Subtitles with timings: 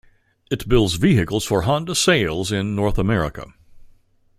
[0.49, 3.53] It builds vehicles for Honda sales in North America.